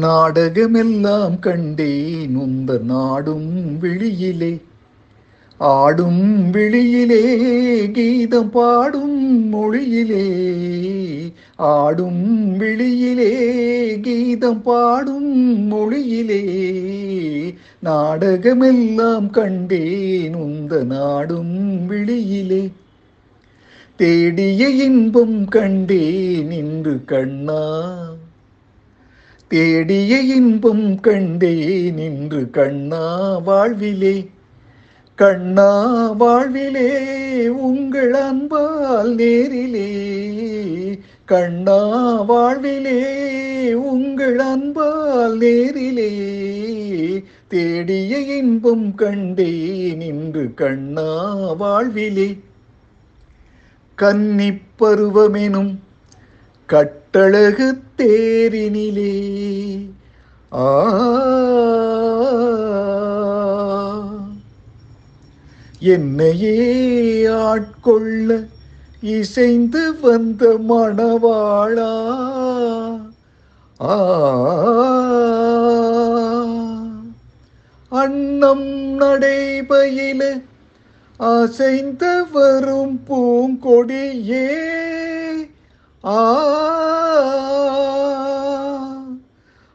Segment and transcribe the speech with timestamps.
[0.00, 4.60] நாடகமெல்லாம் கண்டேன் உந்த நாடும் விழியிலே.
[5.56, 7.36] ஆடும் விழியிலே
[7.90, 10.26] கீதம் பாடும் மொழியிலே.
[11.56, 13.34] ஆடும் விழியிலே
[14.00, 16.44] கீதம் பாடும் மொழியிலே.
[17.78, 22.70] நாடகமெல்லாம் கண்டேன் உந்த நாடும் விழியிலே.
[23.96, 27.88] தேடிய இன்பம் கண்டேன் இன்று கண்ணா.
[29.50, 34.30] தேடிய இன்பம் கண்டே நின்று கண்ணா வாழ்விலே.
[35.14, 39.88] கண்ணா வாழ்விலே உங்கள் அன்பால் நேரிலே.
[41.24, 41.86] கண்ணா
[42.22, 43.14] வாழ்விலே
[43.74, 46.10] உங்கள் அன்பால் நேரிலே.
[47.48, 52.36] தேடிய இன்பம் கண்டே நின்று கண்ணா வாழ்விலே.
[53.98, 55.74] கன்னிப் பருவமெனும்
[56.70, 59.28] கட்டழகு தேரினிலே.
[60.52, 60.88] ஆ.
[65.78, 68.46] என்னையே ஆட்கொள்ள
[69.00, 72.08] இசைந்து வந்த மணவாளா.
[73.82, 74.18] ஆ.
[77.88, 80.42] அன்னம் நடைபயில
[81.16, 84.68] அசைந்து வரும் பூங்கொடியே.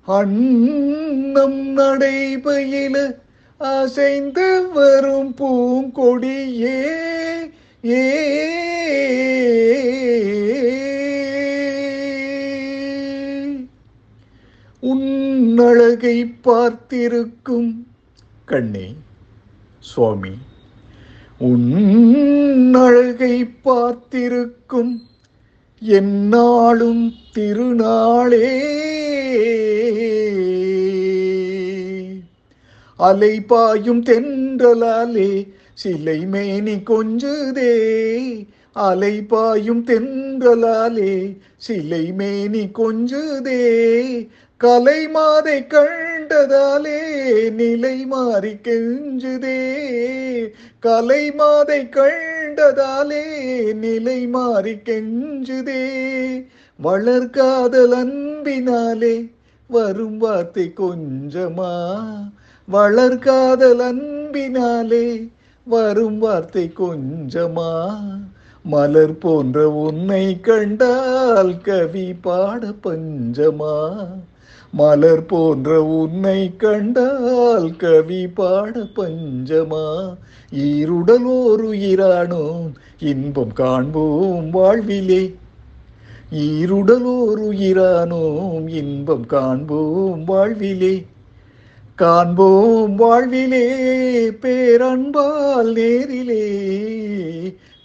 [0.08, 2.96] அண்ணம் நடைபயில
[3.62, 6.80] அசைந்து வரும் பூங்கொடியே
[7.84, 8.04] ஏ
[14.84, 17.70] உன்னழகை பார்த்திருக்கும்
[18.46, 18.88] கண்ணே
[19.84, 20.34] சுவாமி
[21.42, 24.94] உன்னழகை பார்த்திருக்கும்
[25.84, 28.62] என்னாளும் திருநாளே.
[32.98, 37.76] அலை பாயும் தென்றலாலே சிலை மேனி கொஞ்சுதே.
[38.72, 44.28] அலை பாயும் தென்றலாலே சிலை மேனி கொஞ்சுதே.
[44.58, 45.68] கலை மாதை
[46.30, 49.78] கண்டதாலே நிலை மாறி கெஞ்சுதே.
[50.80, 53.24] கலை மாதை கண்டதாலே
[53.74, 55.84] நிலை மாறி கெஞ்சுதே.
[56.84, 59.32] வளர்காதல் அன்பினாலே
[59.68, 62.02] வரும் வார்த்தை கொஞ்சமா.
[62.72, 65.28] வளர்காதல் அன்பினாலே
[65.64, 68.00] வரும் வார்த்தை கொஞ்சமா.
[68.68, 74.06] மலர் போன்ற உன்னை கண்டால் கவி பாட பஞ்சமா?
[74.72, 80.18] மலர் போன்ற உன்னை கண்டால் கவி பாட பஞ்சமா?
[80.56, 85.36] ஈருடல் ஓருயிரானோம் இன்பம் காண்போம் வாழ்விலே.
[86.34, 91.06] ஈருடல் ஓருயிரானோம் இன்பம் காண்போம் வாழ்விலே.
[91.96, 93.68] காண்போம் வாழ்விலே
[94.30, 96.64] பேரன்பால் நேரிலே.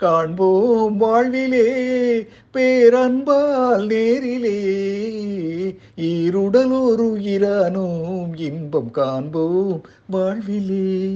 [0.00, 1.66] காண்போம் வாழ்விலே
[2.54, 4.58] பேரன்பால் நேரிலே.
[5.96, 11.10] ஈருடல் ஒரு உயிரானோம் இன்பம் காண்போம் வாழ்விலே.